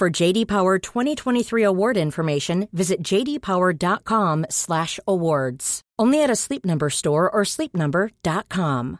[0.00, 5.80] For JD Power 2023 award information, visit jdpower.com/awards.
[5.98, 8.98] Only at a Sleep Number store or sleepnumber.com.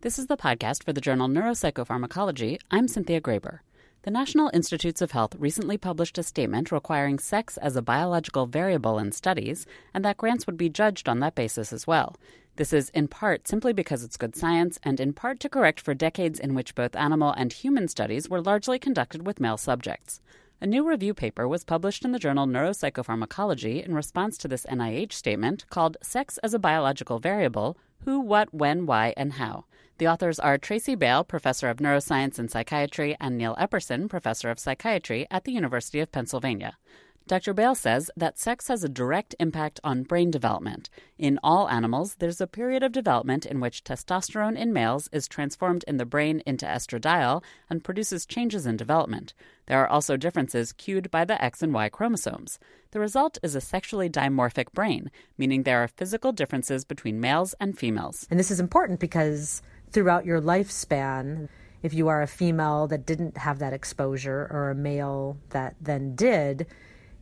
[0.00, 2.58] This is the podcast for the journal Neuropsychopharmacology.
[2.72, 3.60] I'm Cynthia Graber.
[4.04, 8.98] The National Institutes of Health recently published a statement requiring sex as a biological variable
[8.98, 12.14] in studies, and that grants would be judged on that basis as well.
[12.56, 15.94] This is in part simply because it's good science, and in part to correct for
[15.94, 20.20] decades in which both animal and human studies were largely conducted with male subjects.
[20.64, 25.12] A new review paper was published in the journal Neuropsychopharmacology in response to this NIH
[25.12, 29.66] statement called Sex as a Biological Variable Who, What, When, Why, and How.
[29.98, 34.58] The authors are Tracy Bale, professor of neuroscience and psychiatry, and Neill Epperson, professor of
[34.58, 36.78] psychiatry at the University of Pennsylvania.
[37.26, 37.54] Dr.
[37.54, 40.90] Bale says that sex has a direct impact on brain development.
[41.16, 45.86] In all animals, there's a period of development in which testosterone in males is transformed
[45.88, 49.32] in the brain into estradiol and produces changes in development.
[49.64, 52.58] There are also differences cued by the X and Y chromosomes.
[52.90, 57.78] The result is a sexually dimorphic brain, meaning there are physical differences between males and
[57.78, 58.26] females.
[58.30, 61.48] And this is important because throughout your lifespan,
[61.82, 66.14] if you are a female that didn't have that exposure or a male that then
[66.14, 66.66] did,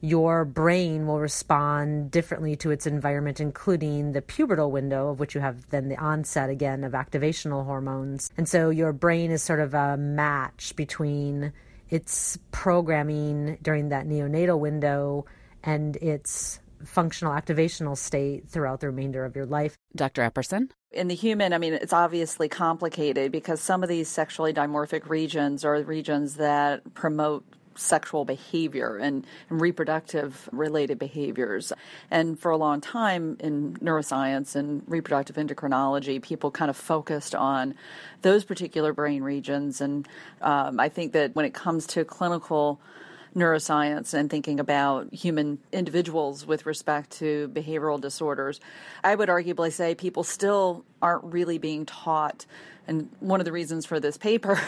[0.03, 5.41] your brain will respond differently to its environment, including the pubertal window, of which you
[5.41, 8.31] have then the onset again of activational hormones.
[8.37, 11.53] And so your brain is sort of a match between
[11.89, 15.25] its programming during that neonatal window
[15.63, 19.77] and its functional activational state throughout the remainder of your life.
[19.95, 20.29] Dr.
[20.29, 20.71] Epperson?
[20.91, 25.65] In the human, I mean, it's obviously complicated because some of these sexually dimorphic regions
[25.65, 27.45] are regions that promote
[27.77, 31.73] sexual behavior and, and, reproductive related behaviors.
[32.11, 37.75] And for a long time in neuroscience and reproductive endocrinology, people kind of focused on
[38.23, 39.81] those particular brain regions.
[39.81, 40.09] And
[40.41, 42.81] um, I think that when it comes to clinical
[43.35, 48.61] neuroscience and thinking about human individuals with respect to behavioral disorders,
[49.03, 52.47] I would arguably say people still aren't really being taught.
[52.89, 54.61] And one of the reasons for this paper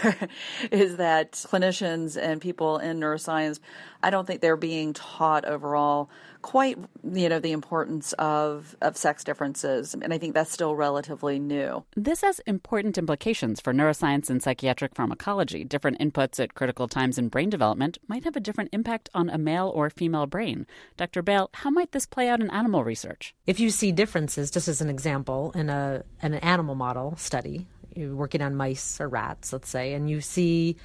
[0.71, 3.59] is that clinicians and people in neuroscience,
[4.03, 6.11] I don't think they're being taught overall
[6.45, 6.77] quite
[7.11, 9.95] you know the importance of of sex differences.
[9.95, 11.85] And i think that's still relatively new.
[11.97, 15.65] This has important implications for neuroscience and psychiatric pharmacology.
[15.65, 19.39] Different inputs at critical times in brain development might have a different impact on a
[19.39, 20.67] male or female brain.
[20.99, 23.35] Dr bale how might this play out in animal research?
[23.47, 27.67] If you see differences just as an example in a in an animal model study
[27.97, 30.77] working on mice or rats let's say and you see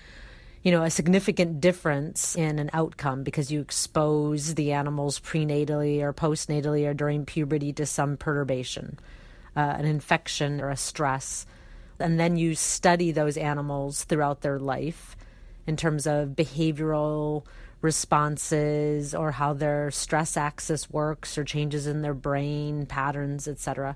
[0.64, 6.14] you know, a significant difference in an outcome because you expose the animals prenatally or
[6.14, 9.00] postnatally or during puberty to some perturbation,
[9.56, 11.46] uh, an infection or a stress.
[11.98, 15.16] And then you study those animals throughout their life
[15.66, 17.46] in terms of behavioral
[17.82, 23.96] responses or how their stress axis works or changes in their brain patterns, etc.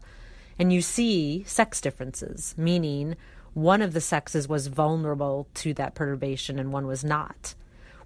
[0.59, 3.15] And you see sex differences, meaning
[3.53, 7.55] one of the sexes was vulnerable to that perturbation and one was not.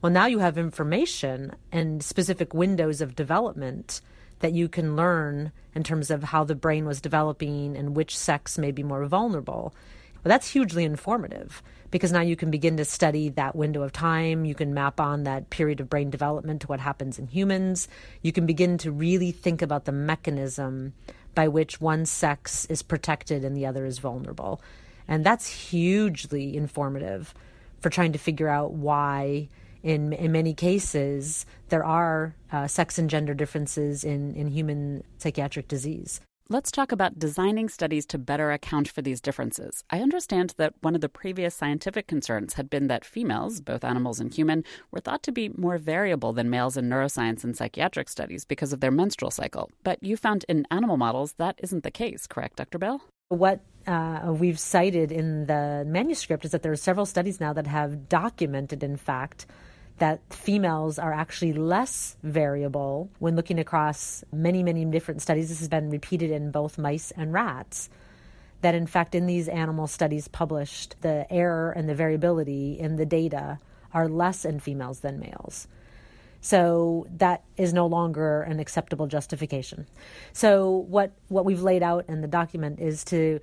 [0.02, 4.02] Well, now you have information and specific windows of development
[4.40, 8.58] that you can learn in terms of how the brain was developing and which sex
[8.58, 9.74] may be more vulnerable.
[10.24, 14.46] Well, that's hugely informative because now you can begin to study that window of time.
[14.46, 17.88] You can map on that period of brain development to what happens in humans.
[18.22, 20.94] You can begin to really think about the mechanism
[21.38, 24.60] by which one sex is protected and the other is vulnerable.
[25.08, 27.32] And that's hugely informative
[27.80, 29.48] for trying to figure out why,
[29.84, 35.68] in, in many cases, there are uh, sex and gender differences in, in human psychiatric
[35.68, 36.22] disease.
[36.50, 39.84] Let's talk about designing studies to better account for these differences.
[39.90, 44.22] I understand that one of the previous scientific concerns had been that females, both animals
[44.22, 48.46] and human, were thought to be more variable than males in neuroscience and psychiatric studies
[48.46, 49.70] because of their menstrual cycle.
[49.84, 52.78] But you found in animal models that isn't the case, correct, Dr.
[52.78, 53.02] Bale?
[53.28, 57.68] What uh, we've cited in the manuscript is that there are several studies now that
[57.68, 59.48] have documented, in fact,
[59.98, 65.50] that females are actually less variable when looking across many, many different studies.
[65.50, 67.90] This has been repeated in both mice and rats.
[68.62, 73.06] That in fact, in these animal studies published, the error and the variability in the
[73.06, 73.60] data
[73.94, 75.68] are less in females than males.
[76.42, 79.88] So that is no longer an acceptable justification.
[80.34, 83.40] So what what we've laid out in the document is to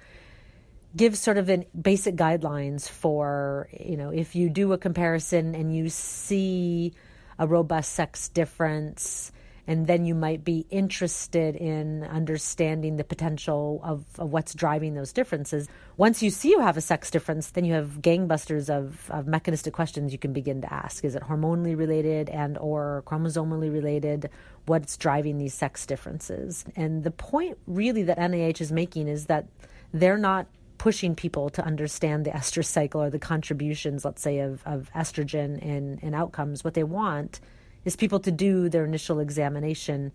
[0.97, 5.75] give sort of an basic guidelines for you know if you do a comparison and
[5.75, 6.93] you see
[7.39, 9.33] a robust sex difference
[9.67, 15.13] and then you might be interested in understanding the potential of, of, what's driving those
[15.13, 15.69] differences.
[15.97, 19.73] Once you see you have a sex difference, then you have gangbusters of, of mechanistic
[19.73, 21.05] questions you can begin to ask.
[21.05, 24.29] Is it hormonally related and or chromosomally related?
[24.67, 26.65] What's driving these sex differences?
[26.77, 29.47] And the point really that NIH is making is that
[29.95, 30.47] they're not
[30.79, 35.59] pushing people to understand the estrous cycle or the contributions, let's say, of, of estrogen
[35.61, 36.65] in, in outcomes.
[36.65, 37.41] What they want
[37.85, 40.13] is people to do their initial examination,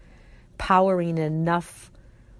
[0.58, 1.92] powering enough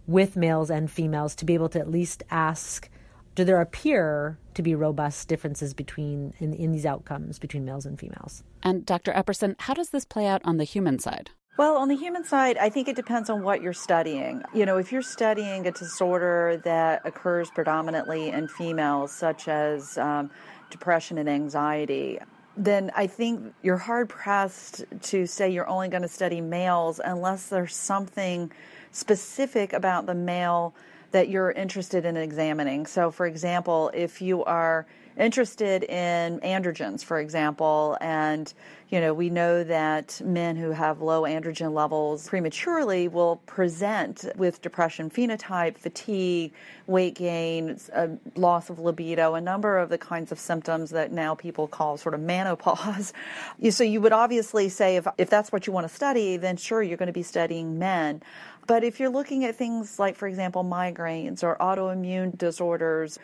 [0.07, 2.89] with males and females to be able to at least ask
[3.36, 8.00] do there appear to be robust differences between in, in these outcomes between males and
[8.00, 11.89] females and dr epperson how does this play out on the human side well, on
[11.89, 14.44] the human side, I think it depends on what you're studying.
[14.53, 20.31] You know, if you're studying a disorder that occurs predominantly in females, such as um,
[20.69, 22.19] depression and anxiety,
[22.56, 27.50] then I think you're hard pressed to say you're only going to study males unless
[27.50, 28.53] there's something
[28.94, 30.73] specific about the male
[31.11, 32.85] that you're interested in examining.
[32.85, 34.85] So, for example, if you are
[35.19, 38.54] interested in androgens, for example, and
[38.89, 44.62] you know we know that men who have low androgen levels prematurely will present with
[44.62, 46.54] depression phenotype, fatigue,
[46.88, 51.36] weight gain, uh, loss of libido, a number of the kinds of symptoms that now
[51.36, 53.13] people call sort of menopause.
[53.69, 56.81] so you would obviously say if if that's what you want to study, then sure
[56.81, 58.21] you're going to be studying men.
[58.69, 63.18] But if you're looking at things like, for example, migraines or autoimmune disorders,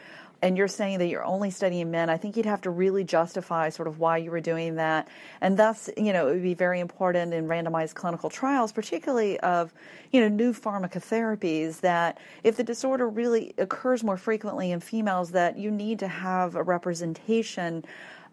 [0.46, 3.70] and you're saying that you're only studying men, I think you'd have to really justify
[3.70, 5.08] sort of why you were doing that.
[5.42, 9.74] And thus, you know, it would be very important in randomized clinical trials, particularly of,
[10.12, 15.58] you know, new pharmacotherapies that if the disorder really occurs more frequently in females, that
[15.58, 17.84] you need to have a representation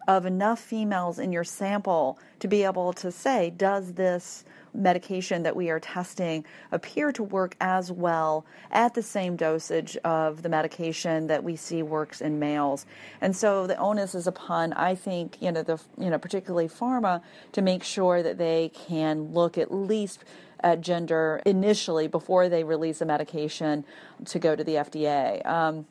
[0.07, 5.55] of enough females in your sample to be able to say, does this medication that
[5.55, 11.27] we are testing appear to work as well at the same dosage of the medication
[11.27, 12.85] that we see works in males.
[13.21, 17.21] And so the onus is upon, I think, you know, the you know, particularly pharma
[17.51, 20.23] to make sure that they can look at least
[20.63, 23.83] at gender initially before they release a medication
[24.25, 25.45] to go to the FDA.
[25.45, 25.85] Um,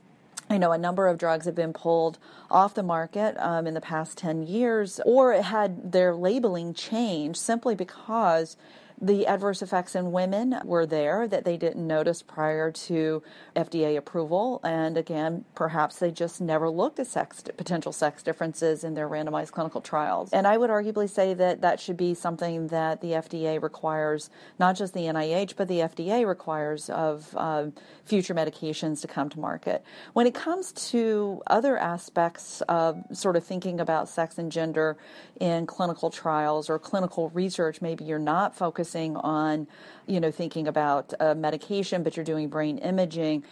[0.53, 2.19] I know a number of drugs have been pulled
[2.51, 7.75] off the market um, in the past 10 years or had their labeling changed simply
[7.75, 8.59] because
[9.03, 13.21] the adverse effects in women were there that they didn't notice prior to
[13.57, 14.61] FDA approval.
[14.63, 19.51] And again, perhaps they just never looked at sex, potential sex differences in their randomized
[19.51, 20.33] clinical trials.
[20.33, 24.31] And I would arguably say that that should be something that the FDA requires,
[24.61, 27.67] not just the NIH, but the FDA requires of uh,
[28.05, 29.85] future medications to come to market.
[30.13, 34.97] When it comes to other aspects of sort of thinking about sex and gender
[35.41, 39.67] in clinical trials or clinical research, maybe you're not focused focusing on,
[40.07, 43.43] you know, thinking about uh, medication, but you're doing brain imaging,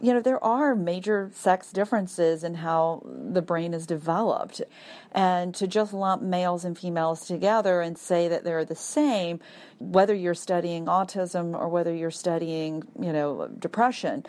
[0.00, 4.60] you know, there are major sex differences in how the brain is developed.
[5.12, 9.40] And to just lump males and females together and say that they're the same,
[9.78, 14.24] whether you're studying autism or whether you're studying, you know, depression,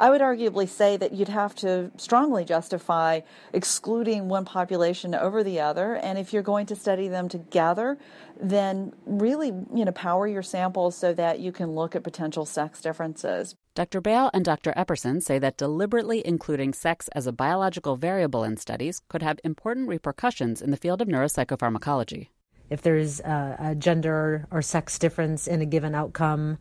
[0.00, 3.20] I would arguably say that you'd have to strongly justify
[3.52, 5.94] excluding one population over the other.
[5.94, 7.98] And if you're going to study them together,
[8.40, 12.80] then really, you know, power your samples so that you can look at potential sex
[12.80, 13.56] differences.
[13.76, 14.00] Dr.
[14.00, 14.72] Bale and Dr.
[14.76, 19.88] Epperson say that deliberately including sex as a biological variable in studies could have important
[19.88, 22.28] repercussions in the field of neuropsychopharmacology.
[22.68, 26.58] If there's a, uh, a gender or sex difference in a given outcome,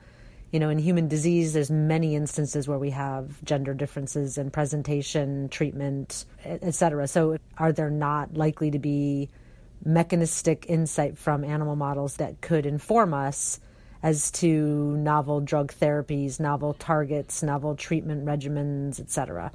[0.51, 5.49] you know, in human disease, there's many instances where we have gender differences in presentation,
[5.49, 7.07] treatment, et cetera.
[7.07, 9.29] So, are there not likely to be
[9.83, 13.59] mechanistic insight from animal models that could inform us
[14.01, 19.51] as to novel drug therapies, novel targets, novel treatment regimens, etc.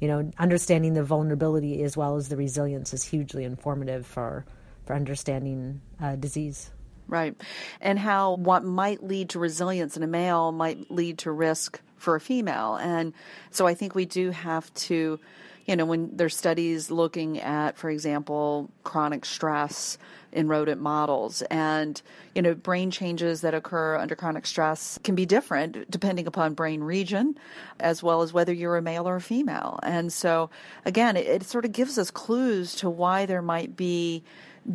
[0.00, 4.44] You know, understanding the vulnerability as well as the resilience is hugely informative for
[4.84, 6.70] for understanding uh, disease.
[7.08, 7.34] Right.
[7.80, 12.16] And how what might lead to resilience in a male might lead to risk for
[12.16, 12.76] a female.
[12.76, 13.12] And
[13.50, 15.18] so I think we do have to,
[15.66, 19.98] you know, when there's studies looking at, for example, chronic stress
[20.32, 22.00] in rodent models and,
[22.34, 26.82] you know, brain changes that occur under chronic stress can be different depending upon brain
[26.82, 27.36] region
[27.80, 29.80] as well as whether you're a male or a female.
[29.82, 30.50] And so
[30.84, 34.22] again, it, it sort of gives us clues to why there might be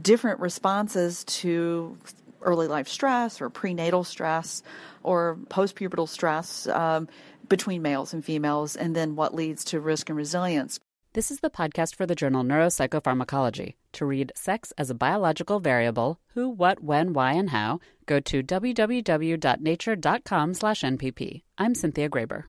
[0.01, 1.97] different responses to
[2.41, 4.63] early life stress or prenatal stress
[5.03, 7.07] or postpubertal stress um,
[7.51, 10.79] between males and females, and then what leads to risk and resilience.
[11.13, 13.75] This is the podcast for the journal Neuropsychopharmacology.
[13.91, 18.41] To read Sex as a Biological Variable, Who, What, When, Why, and How, go to
[18.41, 21.41] www.nature.com slash NPP.
[21.57, 22.45] I'm Cynthia Graber.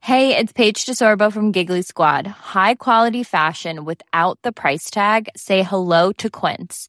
[0.00, 2.26] Hey, it's Paige DeSorbo from Giggly Squad.
[2.26, 5.28] High quality fashion without the price tag?
[5.36, 6.88] Say hello to Quince.